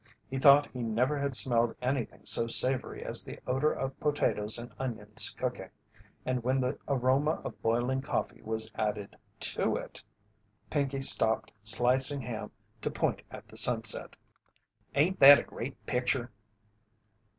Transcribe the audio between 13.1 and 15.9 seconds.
at the sunset. "Ain't that a great